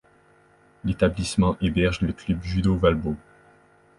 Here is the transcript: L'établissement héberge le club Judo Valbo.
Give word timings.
L'établissement 0.83 1.57
héberge 1.61 2.01
le 2.01 2.11
club 2.11 2.41
Judo 2.41 2.75
Valbo. 2.75 3.15